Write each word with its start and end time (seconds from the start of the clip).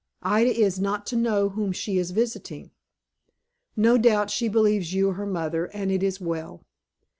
Ida 0.23 0.49
is 0.59 0.79
not 0.79 1.05
to 1.05 1.15
know 1.15 1.49
whom 1.49 1.71
she 1.71 1.99
is 1.99 2.09
visiting. 2.09 2.71
No 3.75 3.99
doubt 3.99 4.31
she 4.31 4.47
believes 4.47 4.95
you 4.95 5.11
her 5.11 5.27
mother, 5.27 5.65
and 5.75 5.91
it 5.91 6.01
is 6.01 6.19
well. 6.19 6.63